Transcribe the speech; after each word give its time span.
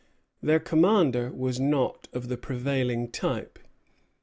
Their 0.41 0.59
commander 0.59 1.29
was 1.29 1.59
not 1.59 2.07
of 2.11 2.27
the 2.27 2.35
prevailing 2.35 3.11
type. 3.11 3.59